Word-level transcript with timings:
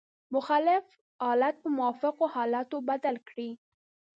مخالف 0.35 0.85
حالات 1.25 1.55
په 1.63 1.69
موافقو 1.77 2.25
حالاتو 2.35 2.77
بدل 2.89 3.15
کړئ. 3.27 3.49